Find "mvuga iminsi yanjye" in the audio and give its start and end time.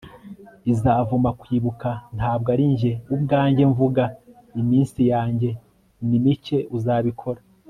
3.71-5.49